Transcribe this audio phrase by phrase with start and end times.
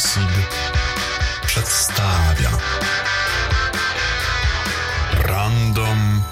[0.00, 0.24] Seed
[1.46, 2.50] przedstawia
[5.22, 6.22] Random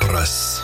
[0.00, 0.62] Press.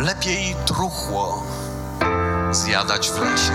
[0.00, 1.46] Lepiej truchło
[2.50, 3.52] zjadać w lesie,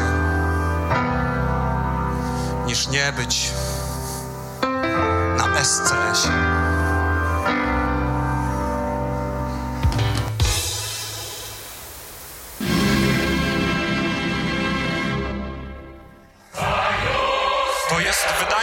[2.65, 3.51] niż nie być
[5.37, 6.52] na SCS-ie.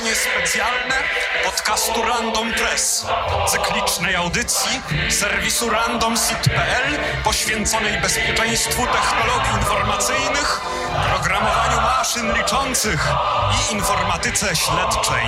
[0.00, 0.94] Wydanie specjalne
[1.44, 3.06] podcastu Random Press,
[3.48, 10.60] cyklicznej audycji serwisu randomseed.pl poświęconej bezpieczeństwu technologii informacyjnych,
[11.10, 13.08] programowaniu maszyn liczących
[13.52, 15.26] i informatyce śledczej.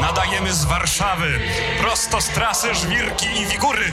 [0.00, 1.40] Nadajemy z Warszawy,
[1.80, 3.92] prosto z trasy Żwirki i Wigury,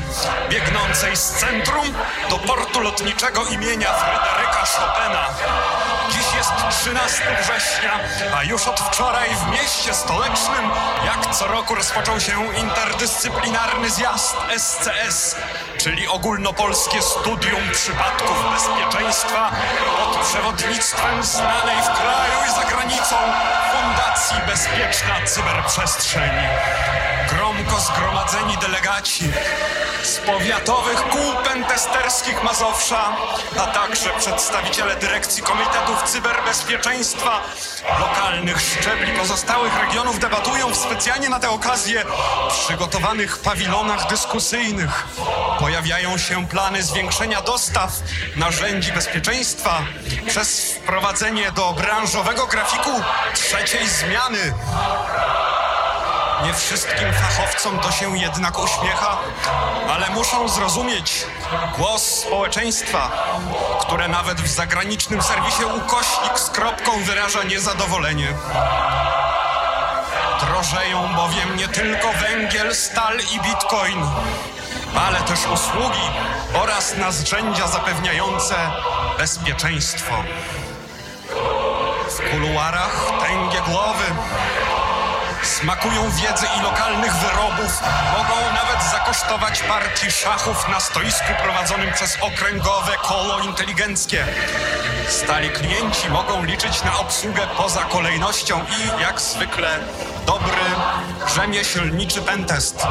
[0.50, 1.94] biegnącej z centrum
[2.30, 5.03] do portu lotniczego imienia Fryderyka Chopina.
[6.94, 7.99] Dziś jest 13 września,
[8.38, 10.69] a już od wczoraj w mieście stołecznym,
[11.05, 15.36] jak co roku rozpoczął się interdyscyplinarny zjazd SCS,
[15.77, 19.52] czyli ogólnopolskie studium przypadków bezpieczeństwa
[19.97, 23.16] pod przewodnictwem znanej w kraju i za granicą
[23.71, 26.31] Fundacji Bezpieczna Cyberprzestrzeń.
[27.30, 29.31] Gromko zgromadzeni delegaci
[30.04, 33.16] z powiatowych kół pentesterskich Mazowsza,
[33.59, 37.42] a także przedstawiciele dyrekcji Komitetów Cyberbezpieczeństwa
[38.00, 42.04] lokalnych szczebli pozostałych regionów debatują w specjalnie na tę okazję
[42.50, 45.08] przygotowanych pawilonach dyskusyjnych.
[45.60, 47.92] Pojawiają się plany zwiększenia dostaw
[48.36, 49.82] narzędzi bezpieczeństwa
[50.28, 52.92] przez wprowadzenie do branżowego grafiku
[53.33, 54.54] trzeciej zmiany.
[56.43, 59.17] Nie wszystkim fachowcom to się jednak uśmiecha,
[59.89, 61.26] ale muszą zrozumieć
[61.77, 63.11] głos społeczeństwa,
[63.81, 68.27] które nawet w zagranicznym serwisie ukośnik z kropką wyraża niezadowolenie.
[70.42, 74.05] Drożeją bowiem nie tylko węgiel, stal i bitcoin,
[75.08, 76.09] ale też usługi
[76.53, 78.55] oraz narzędzia zapewniające
[79.17, 80.14] bezpieczeństwo.
[82.09, 84.05] W kuluarach tęgie głowy
[85.48, 87.81] smakują wiedzy i lokalnych wyrobów,
[88.17, 94.26] mogą nawet zakosztować partii szachów na stoisku prowadzonym przez okręgowe koło inteligenckie.
[95.09, 99.80] Stali klienci mogą liczyć na obsługę poza kolejnością i, jak zwykle,
[100.26, 100.65] dobry,
[101.36, 102.87] rzemieślniczy pentest.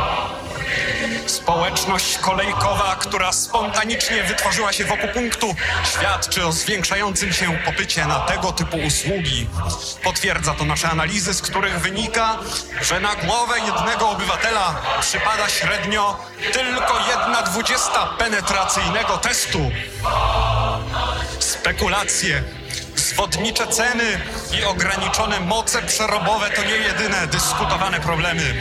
[1.27, 8.53] Społeczność kolejkowa, która spontanicznie wytworzyła się wokół punktu, świadczy o zwiększającym się popycie na tego
[8.53, 9.47] typu usługi.
[10.05, 12.39] Potwierdza to nasze analizy, z których wynika,
[12.81, 16.17] że na głowę jednego obywatela przypada średnio
[16.53, 19.71] tylko jedna dwudziesta penetracyjnego testu.
[21.39, 22.43] Spekulacje,
[22.97, 24.21] zwodnicze ceny
[24.61, 28.55] i ograniczone moce przerobowe to nie jedyne dyskutowane problemy.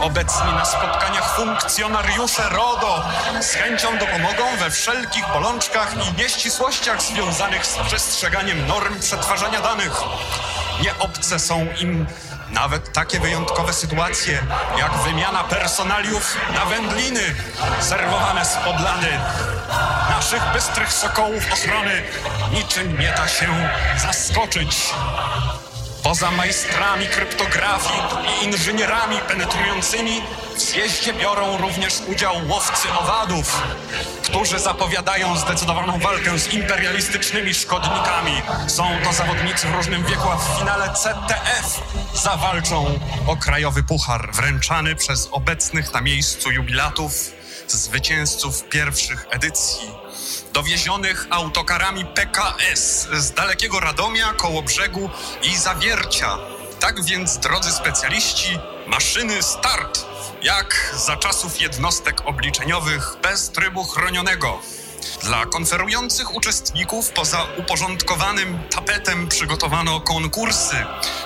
[0.00, 3.04] Obecni na spotkaniach funkcjonariusze RODO
[3.40, 10.00] z chęcią dopomogą we wszelkich bolączkach i nieścisłościach związanych z przestrzeganiem norm przetwarzania danych.
[10.82, 12.06] Nie obce są im
[12.50, 14.38] nawet takie wyjątkowe sytuacje,
[14.78, 17.34] jak wymiana personaliów na wędliny
[17.80, 19.20] serwowane z podlany.
[20.10, 22.02] Naszych bystrych sokołów ochrony
[22.52, 24.94] niczym nie da się zaskoczyć.
[26.04, 28.00] Poza majstrami kryptografii
[28.42, 30.22] i inżynierami penetrującymi
[30.56, 33.62] w zjeździe biorą również udział łowcy owadów,
[34.22, 38.42] którzy zapowiadają zdecydowaną walkę z imperialistycznymi szkodnikami.
[38.66, 41.80] Są to zawodnicy w różnym wieku, a w finale CTF
[42.14, 47.12] zawalczą o krajowy puchar wręczany przez obecnych na miejscu jubilatów
[47.68, 50.03] zwycięzców pierwszych edycji
[50.52, 55.10] dowiezionych autokarami PKS z dalekiego Radomia, Kołobrzegu
[55.42, 56.38] i Zawiercia.
[56.80, 60.06] Tak więc, drodzy specjaliści, maszyny start,
[60.42, 64.60] jak za czasów jednostek obliczeniowych bez trybu chronionego.
[65.22, 70.76] Dla konferujących uczestników poza uporządkowanym tapetem przygotowano konkursy.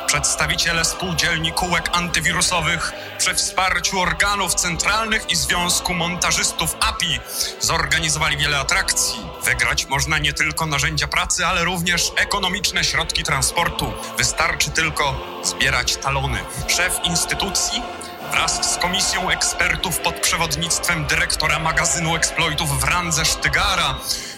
[0.06, 7.20] Przedstawiciele spółdzielni kółek antywirusowych przy wsparciu organów centralnych i Związku Montażystów API
[7.60, 9.20] zorganizowali wiele atrakcji.
[9.44, 13.92] Wygrać można nie tylko narzędzia pracy, ale również ekonomiczne środki transportu.
[14.18, 16.38] Wystarczy tylko zbierać talony.
[16.68, 17.82] Szef instytucji
[18.30, 23.94] wraz z komisją ekspertów pod przewodnictwem dyrektora magazynu eksploitów w randze Sztygara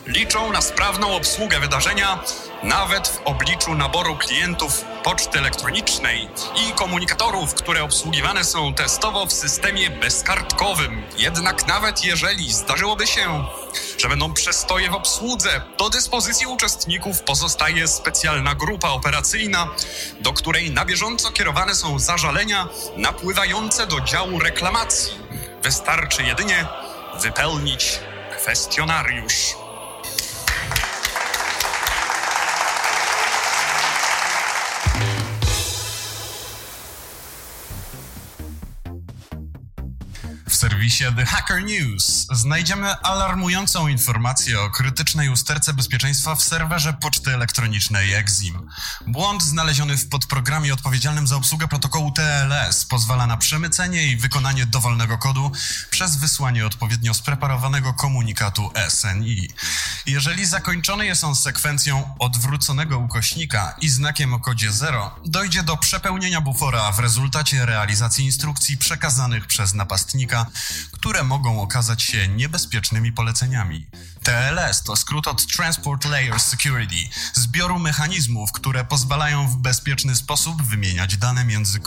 [0.07, 2.19] liczą na sprawną obsługę wydarzenia
[2.63, 9.91] nawet w obliczu naboru klientów poczty elektronicznej i komunikatorów, które obsługiwane są testowo w systemie
[9.91, 11.03] bezkartkowym.
[11.19, 13.45] Jednak nawet jeżeli zdarzyłoby się,
[13.99, 19.69] że będą przestoje w obsłudze, do dyspozycji uczestników pozostaje specjalna grupa operacyjna,
[20.21, 25.13] do której na bieżąco kierowane są zażalenia napływające do działu reklamacji.
[25.63, 26.67] Wystarczy jedynie
[27.23, 28.01] wypełnić
[28.39, 29.60] kwestionariusz.
[40.81, 48.15] Serwisie The Hacker News znajdziemy alarmującą informację o krytycznej usterce bezpieczeństwa w serwerze poczty elektronicznej
[48.15, 48.69] Exim.
[49.07, 55.19] Błąd znaleziony w podprogramie odpowiedzialnym za obsługę protokołu TLS pozwala na przemycenie i wykonanie dowolnego
[55.19, 55.53] kodu
[55.91, 59.49] przez wysłanie odpowiednio spreparowanego komunikatu SNI.
[60.07, 66.41] Jeżeli zakończony jest on sekwencją odwróconego ukośnika i znakiem o kodzie 0, dojdzie do przepełnienia
[66.41, 70.47] bufora w rezultacie realizacji instrukcji przekazanych przez napastnika
[70.93, 73.87] które mogą okazać się niebezpiecznymi poleceniami.
[74.23, 81.17] TLS to skrót od Transport Layer Security, zbioru mechanizmów, które pozwalają w bezpieczny sposób wymieniać
[81.17, 81.81] dane między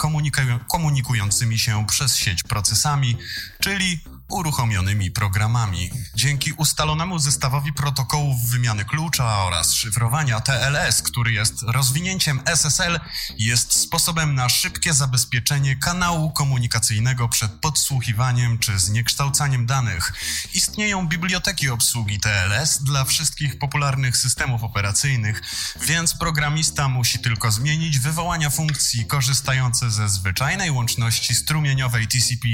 [0.67, 3.17] komunikującymi się przez sieć procesami,
[3.59, 3.99] czyli
[4.33, 5.89] uruchomionymi programami.
[6.15, 12.99] Dzięki ustalonemu zestawowi protokołów wymiany klucza oraz szyfrowania TLS, który jest rozwinięciem SSL,
[13.37, 20.13] jest sposobem na szybkie zabezpieczenie kanału komunikacyjnego przed podsłuchiwaniem czy zniekształcaniem danych.
[20.53, 25.41] Istnieją biblioteki obsługi TLS dla wszystkich popularnych systemów operacyjnych,
[25.81, 32.47] więc programista musi tylko zmienić wywołania funkcji korzystające ze zwyczajnej łączności strumieniowej TCP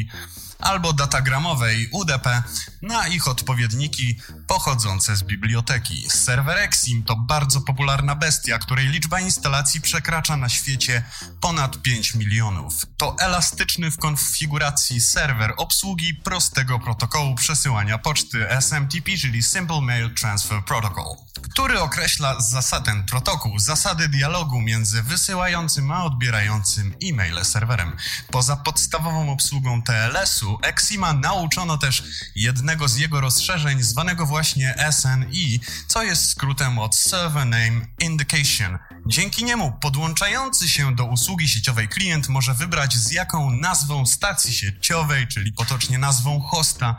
[0.59, 2.43] albo datagramowej UDP
[2.81, 6.09] na ich odpowiedniki pochodzące z biblioteki.
[6.09, 11.03] Serwer Exim to bardzo popularna bestia, której liczba instalacji przekracza na świecie
[11.41, 12.73] ponad 5 milionów.
[12.97, 20.65] To elastyczny w konfiguracji serwer obsługi prostego protokołu przesyłania poczty SMTP, czyli Simple Mail Transfer
[20.65, 21.15] Protocol
[21.51, 27.95] który określa zasadę protokół, zasady dialogu między wysyłającym a odbierającym e-mail serwerem.
[28.31, 32.03] Poza podstawową obsługą TLS-u, Exima nauczono też
[32.35, 38.77] jednego z jego rozszerzeń zwanego właśnie SNI, co jest skrótem od Server Name Indication.
[39.07, 45.27] Dzięki niemu podłączający się do usługi sieciowej klient może wybrać z jaką nazwą stacji sieciowej,
[45.27, 46.95] czyli potocznie nazwą hosta,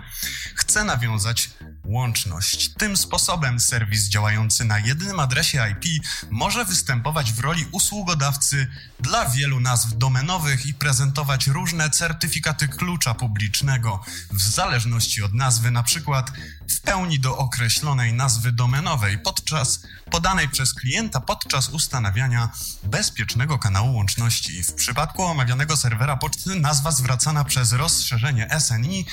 [0.55, 1.50] chce nawiązać
[1.85, 2.70] łączność.
[2.79, 8.67] Tym sposobem serwis działający na jednym adresie IP może występować w roli usługodawcy
[9.00, 14.01] dla wielu nazw domenowych i prezentować różne certyfikaty klucza publicznego
[14.31, 16.33] w zależności od nazwy, na przykład
[16.71, 22.49] w pełni do określonej nazwy domenowej podczas podanej przez klienta podczas ustanawiania
[22.83, 24.63] bezpiecznego kanału łączności.
[24.63, 29.07] W przypadku omawianego serwera poczty nazwa zwracana przez rozszerzenie SNI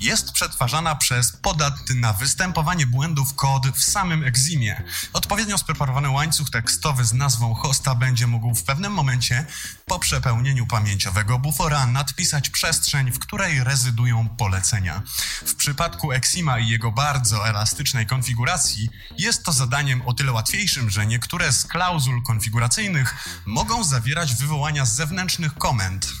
[0.00, 4.82] jest przetwarzana przez podatny na występowanie błędów kod w samym Eximie.
[5.12, 9.46] Odpowiednio spreparowany łańcuch tekstowy z nazwą hosta będzie mógł w pewnym momencie
[9.86, 15.02] po przepełnieniu pamięciowego bufora nadpisać przestrzeń, w której rezydują polecenia.
[15.46, 18.88] W przypadku Exima i jego bardzo elastycznej konfiguracji
[19.18, 23.14] jest to zadaniem o tyle łatwiejszym, że niektóre z klauzul konfiguracyjnych
[23.46, 26.12] mogą zawierać wywołania zewnętrznych komend.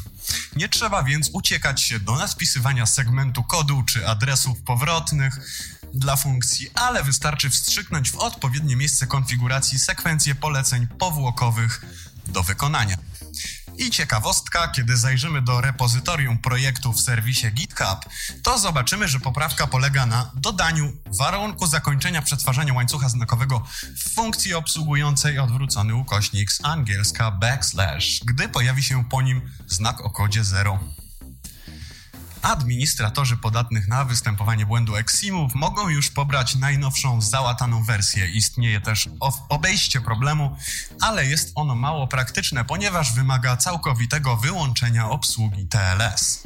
[0.56, 5.40] Nie trzeba więc uciekać się do nadpisywania segmentu kodu czy adresów powrotnych
[5.94, 11.84] dla funkcji, ale wystarczy wstrzyknąć w odpowiednie miejsce konfiguracji sekwencję poleceń powłokowych
[12.26, 12.96] do wykonania.
[13.78, 17.98] I ciekawostka, kiedy zajrzymy do repozytorium projektu w serwisie GitHub,
[18.42, 25.38] to zobaczymy, że poprawka polega na dodaniu warunku zakończenia przetwarzania łańcucha znakowego w funkcji obsługującej
[25.38, 31.01] odwrócony ukośnik z angielska backslash, gdy pojawi się po nim znak o kodzie 0.
[32.42, 38.28] Administratorzy podatnych na występowanie błędu Eximów mogą już pobrać najnowszą, załataną wersję.
[38.28, 39.08] Istnieje też
[39.48, 40.56] obejście problemu,
[41.00, 46.42] ale jest ono mało praktyczne, ponieważ wymaga całkowitego wyłączenia obsługi TLS.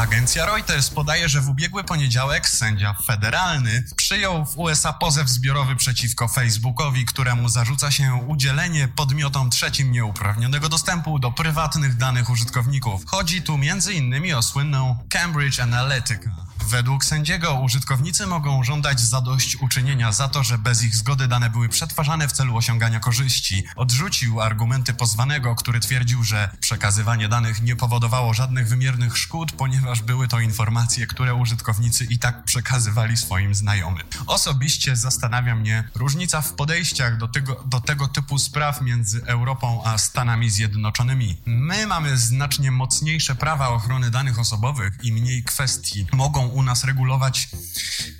[0.00, 6.28] Agencja Reuters podaje, że w ubiegły poniedziałek sędzia federalny przyjął w USA pozew zbiorowy przeciwko
[6.28, 13.02] Facebookowi, któremu zarzuca się udzielenie podmiotom trzecim nieuprawnionego dostępu do prywatnych danych użytkowników.
[13.06, 14.34] Chodzi tu m.in.
[14.34, 16.49] o słynną Cambridge Analytica.
[16.70, 22.28] Według sędziego użytkownicy mogą żądać zadośćuczynienia za to, że bez ich zgody dane były przetwarzane
[22.28, 23.64] w celu osiągania korzyści.
[23.76, 30.28] Odrzucił argumenty pozwanego, który twierdził, że przekazywanie danych nie powodowało żadnych wymiernych szkód, ponieważ były
[30.28, 34.06] to informacje, które użytkownicy i tak przekazywali swoim znajomym.
[34.26, 39.98] Osobiście zastanawia mnie różnica w podejściach do tego, do tego typu spraw między Europą a
[39.98, 41.36] Stanami Zjednoczonymi.
[41.46, 47.48] My mamy znacznie mocniejsze prawa ochrony danych osobowych i mniej kwestii mogą u nas regulować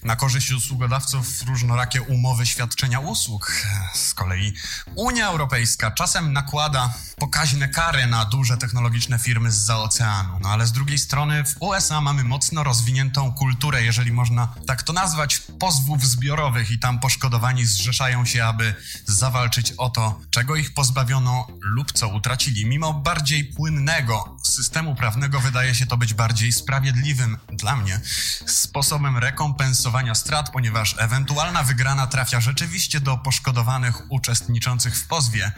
[0.05, 3.53] na korzyść usługodawców różnorakie umowy świadczenia usług.
[3.95, 4.55] Z kolei
[4.95, 10.39] Unia Europejska czasem nakłada pokaźne kary na duże technologiczne firmy z oceanu.
[10.41, 14.93] No ale z drugiej strony w USA mamy mocno rozwiniętą kulturę, jeżeli można tak to
[14.93, 18.75] nazwać, pozwów zbiorowych i tam poszkodowani zrzeszają się, aby
[19.07, 22.67] zawalczyć o to, czego ich pozbawiono lub co utracili.
[22.67, 28.01] Mimo bardziej płynnego systemu prawnego wydaje się to być bardziej sprawiedliwym dla mnie
[28.47, 35.53] sposobem rekompensowania strat, ponieważ ewentualna wygrana trafia rzeczywiście do poszkodowanych uczestniczących w pozwie.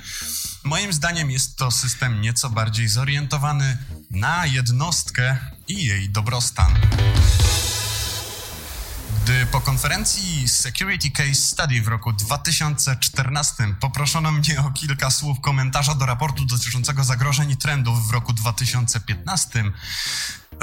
[0.65, 3.79] Moim zdaniem jest to system nieco bardziej zorientowany
[4.11, 5.37] na jednostkę
[5.69, 6.75] i jej dobrostan.
[9.25, 15.95] Gdy po konferencji Security Case Study w roku 2014 poproszono mnie o kilka słów komentarza
[15.95, 19.65] do raportu dotyczącego zagrożeń i trendów w roku 2015,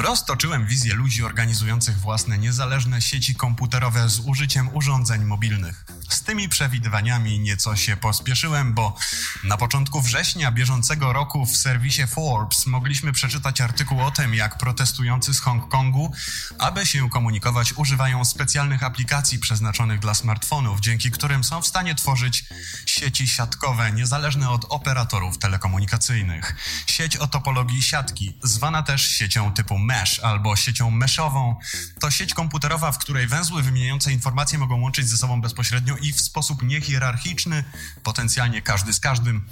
[0.02, 5.86] Roztoczyłem wizję ludzi organizujących własne niezależne sieci komputerowe z użyciem urządzeń mobilnych.
[6.10, 8.96] Z tymi przewidywaniami nieco się pospieszyłem, bo
[9.44, 15.34] na początku września bieżącego roku w serwisie Forbes mogliśmy przeczytać artykuł o tym, jak protestujący
[15.34, 16.14] z Hongkongu,
[16.60, 22.46] aby się komunikować, używają specjalnych aplikacji przeznaczonych dla smartfonów, dzięki którym są w stanie tworzyć
[22.86, 26.56] sieci siatkowe niezależne od operatorów telekomunikacyjnych.
[26.88, 31.56] Sieć o topologii siatki, zwana też siecią typu mesh albo siecią meshową,
[32.00, 36.22] to sieć komputerowa, w której węzły wymieniające informacje mogą łączyć ze sobą bezpośrednio i w
[36.22, 37.64] sposób niehierarchiczny,
[38.04, 39.50] potencjalnie każdy z każdym.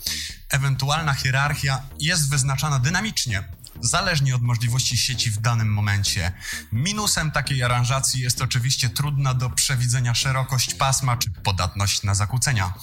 [0.50, 3.44] Ewentualna hierarchia jest wyznaczana dynamicznie,
[3.82, 6.32] zależnie od możliwości sieci w danym momencie.
[6.72, 12.74] Minusem takiej aranżacji jest oczywiście trudna do przewidzenia szerokość pasma czy podatność na zakłócenia.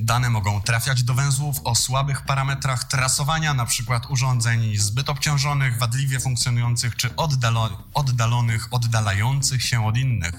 [0.00, 4.00] Dane mogą trafiać do węzłów o słabych parametrach trasowania, np.
[4.08, 10.34] urządzeń zbyt obciążonych, wadliwie funkcjonujących czy oddalo oddalonych, oddalających się od innych.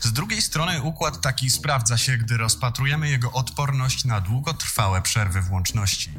[0.00, 5.50] Z drugiej strony układ taki sprawdza się, gdy rozpatrujemy jego odporność na długotrwałe przerwy w
[5.50, 6.10] łączności.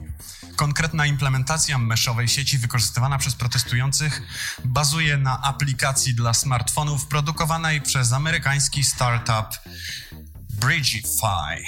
[0.55, 4.21] Konkretna implementacja meszowej sieci wykorzystywana przez protestujących
[4.65, 9.59] bazuje na aplikacji dla smartfonów produkowanej przez amerykański startup
[10.49, 11.63] Bridgify.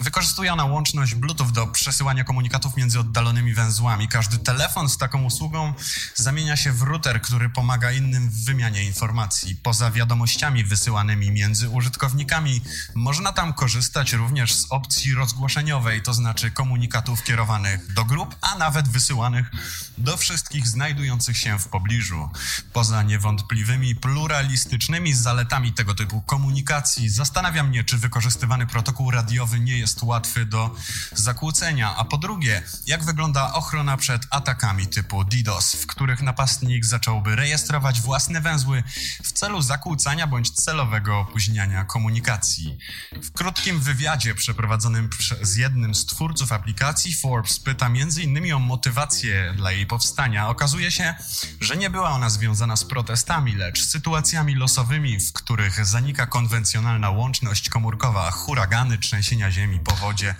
[0.00, 4.08] Wykorzystuje ona łączność Bluetooth do przesyłania komunikatów między oddalonymi węzłami.
[4.08, 5.74] Każdy telefon z taką usługą
[6.14, 9.56] zamienia się w router, który pomaga innym w wymianie informacji.
[9.56, 12.60] Poza wiadomościami wysyłanymi między użytkownikami,
[12.94, 18.88] można tam korzystać również z opcji rozgłoszeniowej, to znaczy komunikatów kierowanych do grup, a nawet
[18.88, 19.50] wysyłanych
[19.98, 22.28] do wszystkich znajdujących się w pobliżu.
[22.72, 29.87] Poza niewątpliwymi pluralistycznymi zaletami tego typu komunikacji, zastanawia mnie, czy wykorzystywany protokół radiowy nie jest
[29.88, 30.70] jest łatwy do
[31.12, 37.36] zakłócenia, a po drugie, jak wygląda ochrona przed atakami typu DDoS, w których napastnik zacząłby
[37.36, 38.82] rejestrować własne węzły
[39.22, 42.78] w celu zakłócania bądź celowego opóźniania komunikacji.
[43.22, 45.10] W krótkim wywiadzie przeprowadzonym
[45.42, 48.52] z jednym z twórców aplikacji Forbes pyta m.in.
[48.52, 50.48] o motywację dla jej powstania.
[50.48, 51.14] Okazuje się,
[51.60, 57.68] że nie była ona związana z protestami, lecz sytuacjami losowymi, w których zanika konwencjonalna łączność
[57.68, 60.34] komórkowa, huragany, trzęsienia ziemi, powodzie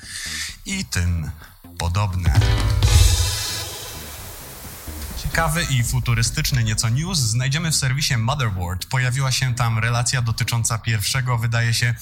[0.67, 1.31] i tym
[1.79, 2.41] podobne.
[5.39, 8.87] Ciekawy i futurystyczny nieco news znajdziemy w serwisie Motherboard.
[8.87, 11.95] Pojawiła się tam relacja dotycząca pierwszego, wydaje się,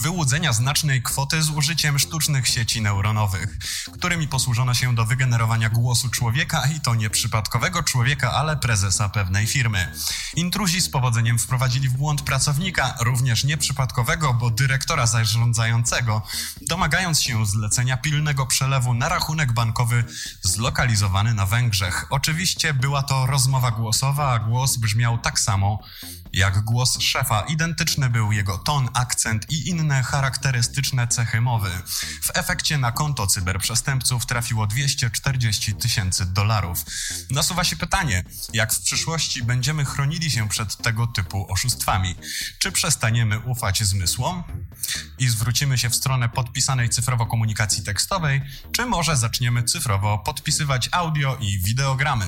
[0.00, 3.58] wyłudzenia znacznej kwoty z użyciem sztucznych sieci neuronowych,
[3.92, 9.46] którymi posłużono się do wygenerowania głosu człowieka i to nie przypadkowego człowieka, ale prezesa pewnej
[9.46, 9.92] firmy.
[10.36, 16.22] Intruzi z powodzeniem wprowadzili w błąd pracownika, również nieprzypadkowego, bo dyrektora zarządzającego,
[16.62, 20.04] domagając się zlecenia pilnego przelewu na rachunek bankowy
[20.42, 22.06] zlokalizowany na Węgrzech.
[22.10, 25.78] Oczywiście była to rozmowa głosowa, a głos brzmiał tak samo
[26.34, 27.40] jak głos szefa.
[27.40, 31.70] Identyczny był jego ton, akcent i inne charakterystyczne cechy mowy.
[32.22, 36.84] W efekcie na konto cyberprzestępców trafiło 240 tysięcy dolarów.
[37.30, 42.14] Nasuwa się pytanie, jak w przyszłości będziemy chronili się przed tego typu oszustwami?
[42.58, 44.44] Czy przestaniemy ufać zmysłom
[45.18, 51.36] i zwrócimy się w stronę podpisanej cyfrowo komunikacji tekstowej, czy może zaczniemy cyfrowo podpisywać audio
[51.40, 52.26] i wideogramy?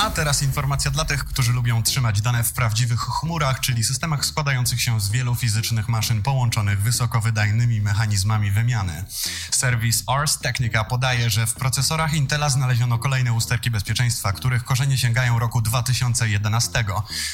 [0.00, 4.82] A teraz informacja dla tych, którzy lubią trzymać dane w prawdziwych chmurach, czyli systemach składających
[4.82, 9.04] się z wielu fizycznych maszyn połączonych wysokowydajnymi mechanizmami wymiany.
[9.50, 15.38] Serwis Ars Technica podaje, że w procesorach Intela znaleziono kolejne usterki bezpieczeństwa, których korzenie sięgają
[15.38, 16.84] roku 2011.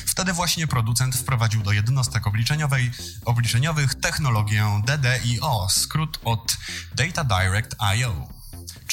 [0.07, 2.91] Wtedy właśnie producent wprowadził do jednostek obliczeniowej,
[3.25, 6.57] obliczeniowych technologię DDIO, skrót od
[6.95, 8.36] Data Direct I.O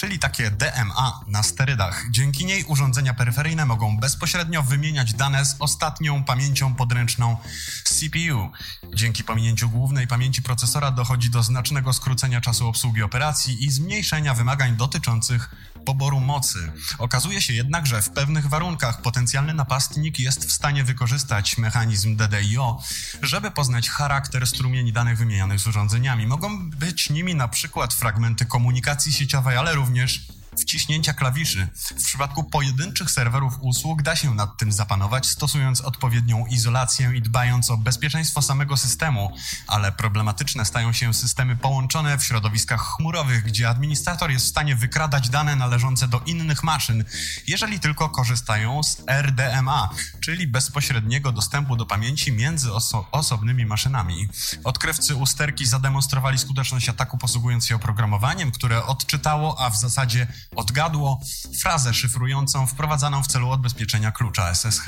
[0.04, 2.06] czyli takie DMA na sterydach.
[2.12, 7.38] Dzięki niej urządzenia peryferyjne mogą bezpośrednio wymieniać dane z ostatnią pamięcią podręczną
[7.84, 8.52] CPU.
[8.96, 14.76] Dzięki pominięciu głównej pamięci procesora dochodzi do znacznego skrócenia czasu obsługi operacji i zmniejszenia wymagań
[14.76, 15.50] dotyczących
[15.86, 16.72] poboru mocy.
[16.98, 22.82] Okazuje się jednak, że w pewnych warunkach potencjalny napastnik jest w stanie wykorzystać mechanizm DDIO,
[23.22, 26.28] żeby poznać charakter strumieni danych wymienionych z urządzeniami.
[26.28, 30.28] Mogą być nimi na przykład fragmenty komunikacji sieciowej, ale również również
[30.60, 31.68] wciśnięcia klawiszy.
[31.76, 37.72] W przypadku pojedynczych serwerów usług da się nad tym zapanować, stosując odpowiednią izolację i dbając
[37.72, 39.36] o bezpieczeństwo samego systemu,
[39.68, 45.30] ale problematyczne stają się systemy połączone w środowiskach chmurowych, gdzie administrator jest w stanie wykradać
[45.30, 47.06] dane należące do innych maszyn,
[47.48, 54.30] jeżeli tylko korzystają z RDMA, czyli bezpośredniego dostępu do pamięci między oso osobnymi maszynami.
[54.64, 61.22] Odkrywcy usterki zademonstrowali skuteczność ataku posługując się oprogramowaniem, które odczytało, a w zasadzie odgadło
[61.62, 64.86] frazę szyfrującą wprowadzaną w celu odbezpieczenia klucza SSH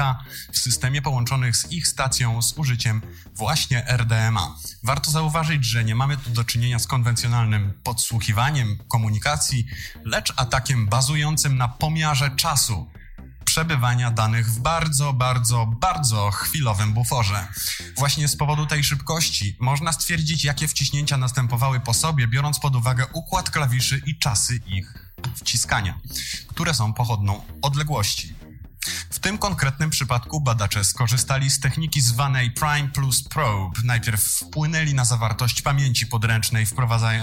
[0.53, 3.01] w systemie połączonych z ich stacją z użyciem
[3.33, 4.55] właśnie RDMA.
[4.83, 9.65] Warto zauważyć, że nie mamy tu do czynienia z konwencjonalnym podsłuchiwaniem komunikacji,
[10.05, 12.89] lecz atakiem bazującym na pomiarze czasu
[13.55, 17.47] przebywania danych w bardzo, bardzo, bardzo chwilowym buforze.
[17.97, 23.05] Właśnie z powodu tej szybkości można stwierdzić, jakie wciśnięcia następowały po sobie, biorąc pod uwagę
[23.13, 25.99] układ klawiszy i czasy ich wciskania,
[26.47, 28.35] które są pochodną odległości.
[29.09, 33.81] W tym konkretnym przypadku badacze skorzystali z techniki zwanej Prime Plus Probe.
[33.83, 36.65] Najpierw wpłynęli na zawartość pamięci podręcznej,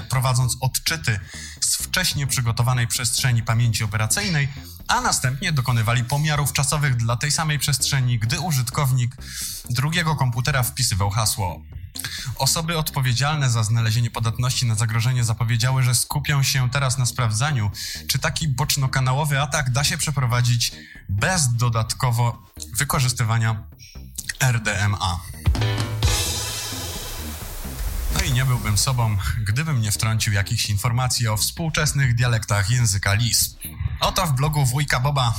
[0.09, 1.21] prowadząc odczyty
[1.61, 4.49] z wcześniej przygotowanej przestrzeni pamięci operacyjnej,
[4.89, 9.17] a następnie dokonywali pomiarów czasowych dla tej samej przestrzeni, gdy użytkownik
[9.71, 11.63] drugiego komputera wpisywał hasło.
[12.43, 17.71] Osoby odpowiedzialne za znalezienie podatności na zagrożenie zapowiedziały, że skupią się teraz na sprawdzaniu,
[18.09, 20.73] czy taki boczno-kanałowy atak da się przeprowadzić
[21.09, 23.63] bez dodatkowo wykorzystywania
[24.41, 25.21] RDMA.
[28.15, 33.59] No i nie byłbym sobą, gdybym nie wtrącił jakichś informacji o współczesnych dialektach języka Lisp.
[34.03, 35.35] Oto w blogu wujka Boba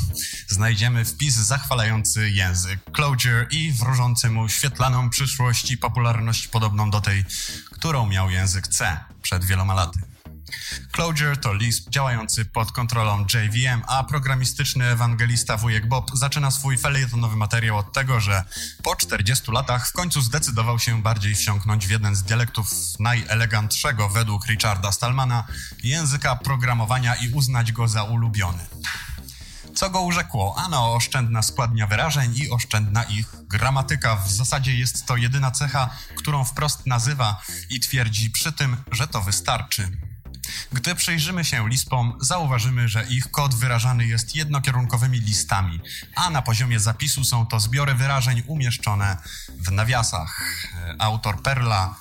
[0.48, 7.26] znajdziemy wpis zachwalający język Clojure i wróżący mu świetlaną przyszłość i popularność podobną do tej,
[7.72, 10.13] którą miał język C przed wieloma laty.
[10.92, 17.36] Clojure to Lisp działający pod kontrolą JVM, a programistyczny ewangelista wujek Bob zaczyna swój felietonowy
[17.36, 18.44] materiał od tego, że
[18.84, 24.48] po 40 latach w końcu zdecydował się bardziej wsiąknąć w jeden z dialektów najelegantszego według
[24.48, 25.44] Richarda Stallmana
[25.84, 28.66] języka programowania i uznać go za ulubiony.
[29.76, 30.56] Co go urzekło?
[30.58, 34.16] Ano, oszczędna składnia wyrażeń i oszczędna ich gramatyka.
[34.16, 39.22] W zasadzie jest to jedyna cecha, którą wprost nazywa i twierdzi przy tym, że to
[39.22, 39.98] wystarczy.
[40.74, 45.80] Gdy przyjrzymy się lispom, zauważymy, że ich kod wyrażany jest jednokierunkowymi listami,
[46.16, 49.18] a na poziomie zapisu są to zbiory wyrażeń umieszczone
[49.60, 50.42] w nawiasach.
[51.00, 51.96] Autor Perla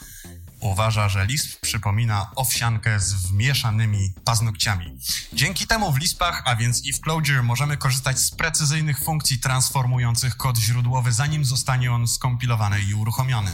[0.63, 4.99] uważa, że lisp przypomina owsiankę z wmieszanymi paznokciami.
[5.33, 10.37] Dzięki temu w lispach, a więc i w Clojure, możemy korzystać z precyzyjnych funkcji transformujących
[10.37, 13.51] kod źródłowy, zanim zostanie on skompilowany i uruchomiony.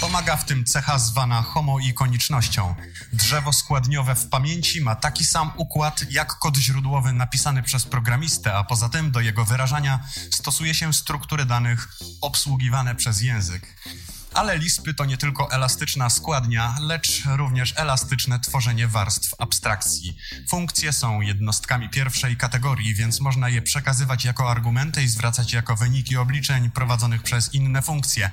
[0.00, 2.74] Pomaga w tym cecha zwana homoikonicznością.
[3.12, 8.64] Drzewo składniowe w pamięci ma taki sam układ jak kod źródłowy napisany przez programistę, a
[8.64, 11.88] poza tym do jego wyrażania stosuje się struktury danych
[12.20, 13.76] obsługiwane przez język.
[14.34, 20.16] Ale lispy to nie tylko elastyczna składnia, lecz również elastyczne tworzenie warstw abstrakcji.
[20.48, 26.16] Funkcje są jednostkami pierwszej kategorii, więc można je przekazywać jako argumenty i zwracać jako wyniki
[26.16, 28.30] obliczeń prowadzonych przez inne funkcje.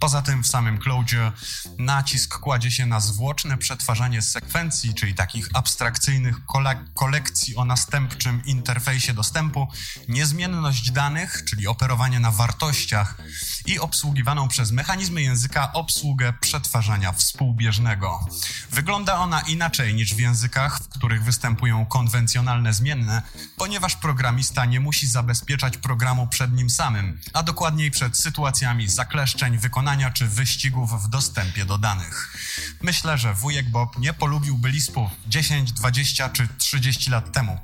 [0.00, 1.32] Poza tym w samym Clojure
[1.78, 9.14] nacisk kładzie się na zwłoczne przetwarzanie sekwencji, czyli takich abstrakcyjnych kole kolekcji o następczym interfejsie
[9.14, 9.68] dostępu,
[10.08, 13.18] niezmienność danych, czyli operowanie na wartościach
[13.66, 18.26] i obsługiwaną przez mechanizmy języka języka obsługę przetwarzania współbieżnego.
[18.70, 23.22] Wygląda ona inaczej niż w językach, w których występują konwencjonalne zmienne,
[23.56, 30.10] ponieważ programista nie musi zabezpieczać programu przed nim samym, a dokładniej przed sytuacjami zakleszczeń, wykonania
[30.10, 32.36] czy wyścigów w dostępie do danych.
[32.82, 37.58] Myślę, że wujek Bob nie polubiłby lispów 10, 20 czy 30 lat temu.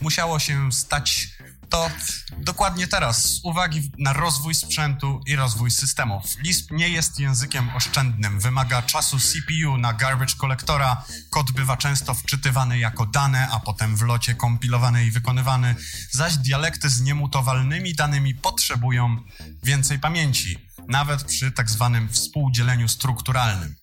[0.00, 1.28] Musiało się stać
[1.72, 1.90] to
[2.38, 6.24] dokładnie teraz, z uwagi na rozwój sprzętu i rozwój systemów.
[6.38, 12.78] Lisp nie jest językiem oszczędnym, wymaga czasu CPU na garbage kolektora, kod bywa często wczytywany
[12.78, 15.74] jako dane, a potem w locie kompilowany i wykonywany,
[16.10, 19.16] zaś dialekty z niemutowalnymi danymi potrzebują
[19.62, 20.58] więcej pamięci,
[20.88, 23.74] nawet przy tak zwanym współdzieleniu strukturalnym.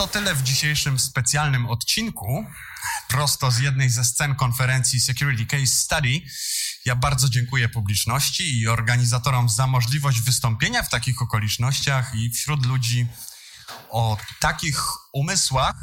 [0.00, 2.46] To tyle w dzisiejszym specjalnym odcinku,
[3.08, 6.20] prosto z jednej ze scen konferencji Security Case Study.
[6.84, 13.06] Ja bardzo dziękuję publiczności i organizatorom za możliwość wystąpienia w takich okolicznościach i wśród ludzi
[13.90, 14.82] o takich
[15.12, 15.76] umysłach.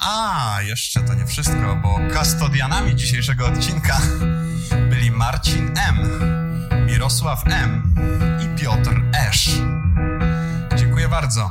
[0.00, 4.00] A, jeszcze to nie wszystko, bo kastodianami dzisiejszego odcinka
[4.90, 5.98] byli Marcin M.,
[6.86, 7.94] Mirosław M.
[8.44, 9.50] i Piotr Esz.
[10.76, 11.50] Dziękuję bardzo.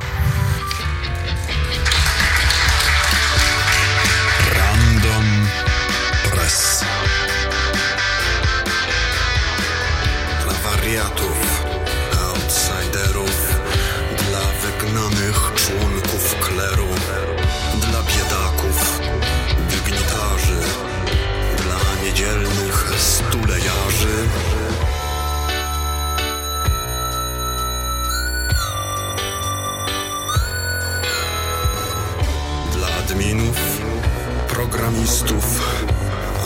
[35.02, 35.46] Programistów,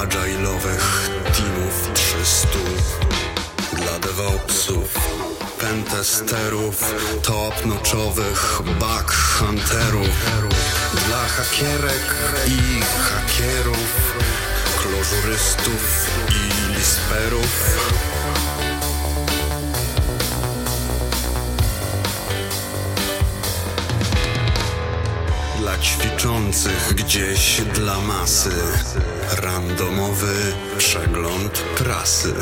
[0.01, 2.47] agile'owych teamów 300.
[3.73, 4.93] Dla DevOpsów,
[5.59, 10.09] pentesterów, top-notchowych bug hunterów.
[11.07, 12.15] Dla hakierek
[12.47, 14.13] i hakierów,
[14.77, 18.14] klożurystów i lisperów.
[25.81, 28.51] Ćwiczących gdzieś dla masy.
[29.41, 30.35] Randomowy
[30.77, 32.33] przegląd prasy